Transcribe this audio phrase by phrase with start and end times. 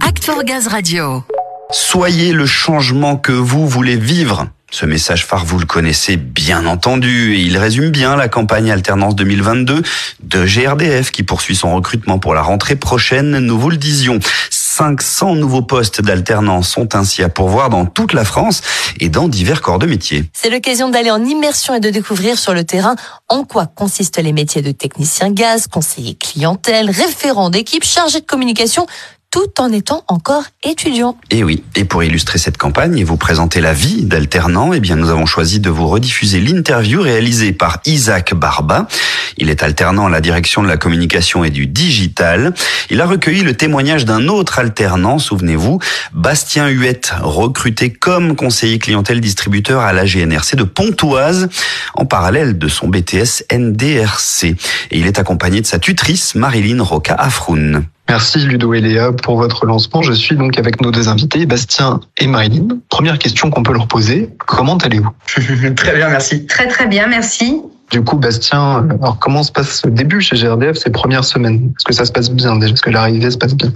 [0.00, 1.22] Act for Gaz Radio.
[1.70, 4.48] Soyez le changement que vous voulez vivre.
[4.72, 9.14] Ce message phare, vous le connaissez bien entendu et il résume bien la campagne alternance
[9.14, 9.82] 2022
[10.20, 14.18] de GRDF qui poursuit son recrutement pour la rentrée prochaine, nous vous le disions.
[14.50, 18.62] 500 nouveaux postes d'alternance sont ainsi à pourvoir dans toute la France
[18.98, 20.24] et dans divers corps de métier.
[20.32, 22.96] C'est l'occasion d'aller en immersion et de découvrir sur le terrain
[23.28, 28.86] en quoi consistent les métiers de technicien gaz, conseiller clientèle, référent d'équipe, chargé de communication,
[29.36, 31.18] tout en étant encore étudiant.
[31.30, 34.96] Et oui, et pour illustrer cette campagne et vous présenter la vie d'alternant, eh bien
[34.96, 38.88] nous avons choisi de vous rediffuser l'interview réalisée par Isaac Barba.
[39.36, 42.54] Il est alternant à la direction de la communication et du digital.
[42.88, 45.80] Il a recueilli le témoignage d'un autre alternant, souvenez-vous,
[46.14, 51.50] Bastien Huette, recruté comme conseiller clientèle distributeur à la GNRC de Pontoise,
[51.94, 54.44] en parallèle de son BTS NDRC.
[54.92, 57.86] Et il est accompagné de sa tutrice, Marilyn Roca Afroun.
[58.08, 60.02] Merci Ludo et Léa pour votre lancement.
[60.02, 62.68] Je suis donc avec nos deux invités, Bastien et Marilyn.
[62.88, 65.10] Première question qu'on peut leur poser, comment allez-vous?
[65.76, 66.46] Très bien, merci.
[66.46, 67.60] Très très bien, merci.
[67.90, 71.72] Du coup, Bastien, alors comment se passe ce début chez GRDF, ces premières semaines?
[71.76, 72.72] Est-ce que ça se passe bien déjà?
[72.72, 73.72] Est-ce que l'arrivée se passe bien?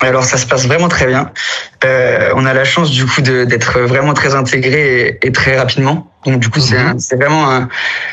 [0.00, 1.30] Alors ça se passe vraiment très bien.
[1.84, 6.10] Euh, on a la chance du coup d'être vraiment très intégré et, très rapidement.
[6.24, 7.68] Donc du coup c'est c'est vraiment un,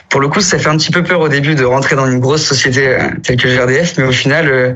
[0.10, 2.20] pour le coup ça fait un petit peu peur au début de rentrer dans une
[2.20, 4.74] grosse société euh, telle que GRDF, mais au final euh,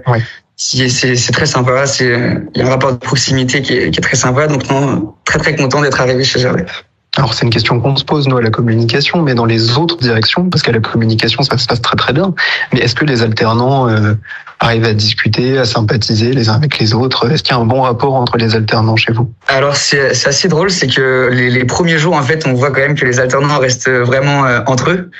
[0.55, 1.85] c'est très sympa.
[1.85, 4.47] C'est il y a un rapport de proximité qui est, qui est très sympa.
[4.47, 6.85] Donc non, très très content d'être arrivé chez GRDF.
[7.15, 9.97] Alors c'est une question qu'on se pose nous à la communication, mais dans les autres
[9.97, 12.33] directions, parce qu'à la communication ça se passe très très bien.
[12.73, 14.15] Mais est-ce que les alternants euh,
[14.59, 17.29] arrivent à discuter, à sympathiser les uns avec les autres?
[17.29, 19.31] Est-ce qu'il y a un bon rapport entre les alternants chez vous?
[19.47, 22.81] Alors c'est assez drôle, c'est que les, les, premiers jours en fait, on voit quand
[22.81, 25.11] même que les alternants restent vraiment euh, entre eux,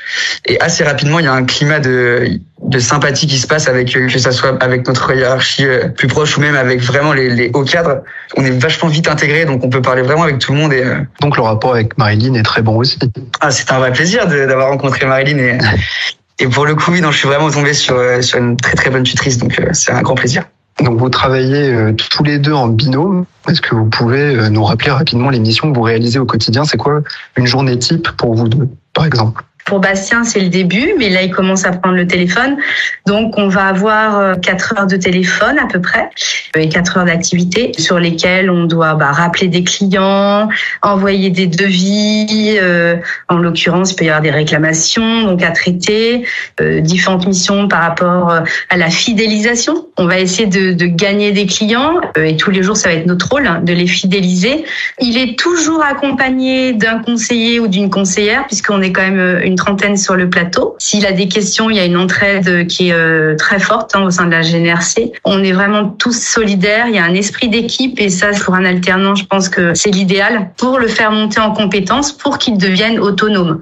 [0.47, 3.95] et assez rapidement il y a un climat de de sympathie qui se passe avec
[3.95, 7.29] euh, que ça soit avec notre hiérarchie euh, plus proche ou même avec vraiment les,
[7.29, 8.03] les hauts cadres.
[8.37, 10.73] On est vachement vite intégrés, donc on peut parler vraiment avec tout le monde.
[10.73, 12.97] Et euh, donc le rapport avec Marilyn est très bon aussi.
[13.41, 15.57] Ah, c'est un vrai plaisir d'avoir rencontré Marilyn et
[16.39, 18.89] et pour le coup, oui, non, je suis vraiment tombé sur sur une très très
[18.89, 20.43] bonne tutrice, donc c'est un grand plaisir.
[20.79, 23.25] Donc vous travaillez tous les deux en binôme.
[23.47, 26.65] Est-ce que vous pouvez nous rappeler rapidement les missions que vous réalisez au quotidien?
[26.65, 27.01] C'est quoi
[27.37, 29.43] une journée type pour vous deux, par exemple?
[29.65, 32.57] Pour Bastien, c'est le début, mais là, il commence à prendre le téléphone.
[33.05, 36.09] Donc, on va avoir 4 euh, heures de téléphone à peu près
[36.57, 40.49] et 4 heures d'activité sur lesquelles on doit bah, rappeler des clients,
[40.81, 42.57] envoyer des devis.
[42.61, 42.97] Euh,
[43.29, 46.25] en l'occurrence, il peut y avoir des réclamations donc à traiter,
[46.61, 49.87] euh, différentes missions par rapport euh, à la fidélisation.
[49.97, 53.05] On va essayer de, de gagner des clients et tous les jours, ça va être
[53.05, 54.65] notre rôle hein, de les fidéliser.
[54.99, 59.57] Il est toujours accompagné d'un conseiller ou d'une conseillère puisqu'on est quand même une une
[59.57, 60.75] trentaine sur le plateau.
[60.79, 64.01] S'il a des questions, il y a une entraide qui est euh, très forte hein,
[64.01, 65.11] au sein de la GNRC.
[65.25, 68.65] On est vraiment tous solidaires, il y a un esprit d'équipe et ça, pour un
[68.65, 72.99] alternant, je pense que c'est l'idéal pour le faire monter en compétences pour qu'il devienne
[72.99, 73.59] autonome.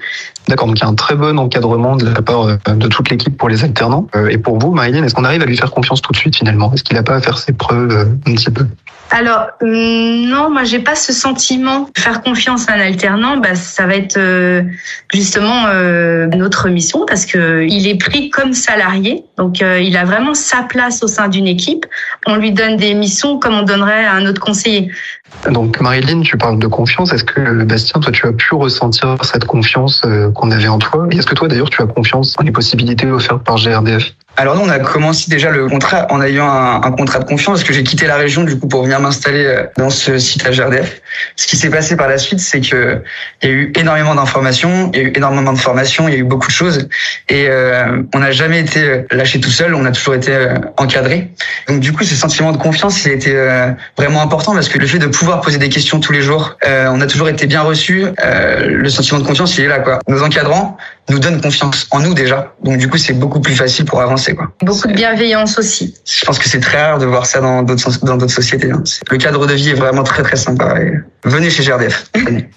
[0.48, 3.10] D'accord, donc il y a un très bon encadrement de la part euh, de toute
[3.10, 4.08] l'équipe pour les alternants.
[4.16, 6.36] Euh, et pour vous, Marilyn, est-ce qu'on arrive à lui faire confiance tout de suite
[6.36, 6.72] finalement?
[6.74, 8.66] Est-ce qu'il n'a pas à faire ses preuves un petit peu?
[9.12, 11.90] Alors non, moi j'ai pas ce sentiment.
[11.98, 14.18] Faire confiance à un alternant, bah, ça va être
[15.14, 20.06] justement euh, notre mission parce que il est pris comme salarié, donc euh, il a
[20.06, 21.86] vraiment sa place au sein d'une équipe.
[22.28, 24.92] On lui donne des missions comme on donnerait à un autre conseiller.
[25.50, 27.14] Donc Marilyn, tu parles de confiance.
[27.14, 31.08] Est-ce que Bastien, toi, tu as pu ressentir cette confiance euh, qu'on avait en toi?
[31.12, 34.62] Est-ce que toi, d'ailleurs, tu as confiance en les possibilités offertes par GRDF alors nous,
[34.62, 37.74] on a commencé déjà le contrat en ayant un, un contrat de confiance parce que
[37.74, 41.02] j'ai quitté la région du coup pour venir m'installer euh, dans ce site à GRDF.
[41.36, 43.04] Ce qui s'est passé par la suite, c'est que
[43.42, 46.18] il y a eu énormément d'informations, il y a eu énormément de formations, il y
[46.18, 46.88] a eu beaucoup de choses
[47.28, 51.30] et euh, on n'a jamais été lâché tout seul, on a toujours été euh, encadré.
[51.68, 54.80] Donc du coup, ce sentiment de confiance, il a été euh, vraiment important parce que
[54.80, 57.62] le fait de pouvoir poser des questions tous les jours, on a toujours été bien
[57.62, 58.06] reçu.
[58.18, 60.00] le sentiment de confiance, il est là quoi.
[60.08, 60.78] Nos encadrants
[61.12, 64.36] nous donnent confiance en nous déjà, donc du coup, c'est beaucoup plus facile pour avancer.
[64.62, 65.94] Beaucoup de bienveillance aussi.
[66.06, 68.72] Je pense que c'est très rare de voir ça dans d'autres dans d'autres sociétés.
[68.72, 68.84] Hein.
[69.10, 70.76] Le cadre de vie est vraiment très très sympa.
[71.26, 72.06] venez chez GRDF.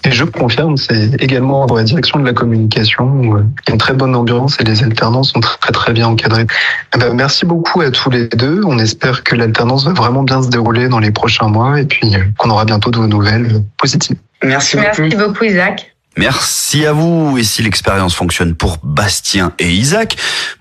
[0.05, 3.23] Et je confirme, c'est également dans la direction de la communication.
[3.25, 6.47] Il y a une très bonne ambiance et les alternants sont très très bien encadrés.
[6.95, 8.63] Eh ben, merci beaucoup à tous les deux.
[8.65, 12.15] On espère que l'alternance va vraiment bien se dérouler dans les prochains mois et puis
[12.15, 14.17] euh, qu'on aura bientôt de nouvelles positives.
[14.43, 15.01] Merci beaucoup.
[15.01, 15.94] Merci beaucoup Isaac.
[16.17, 17.37] Merci à vous.
[17.39, 20.17] Et si l'expérience fonctionne pour Bastien et Isaac,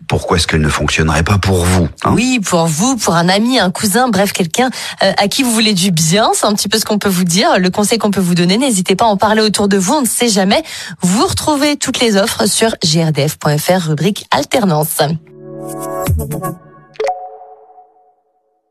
[0.07, 2.13] pourquoi est-ce qu'elle ne fonctionnerait pas pour vous hein?
[2.13, 4.69] Oui, pour vous, pour un ami, un cousin, bref, quelqu'un
[5.03, 6.31] euh, à qui vous voulez du bien.
[6.33, 8.57] C'est un petit peu ce qu'on peut vous dire, le conseil qu'on peut vous donner.
[8.57, 10.63] N'hésitez pas à en parler autour de vous, on ne sait jamais.
[11.01, 15.01] Vous retrouvez toutes les offres sur grdf.fr, rubrique alternance.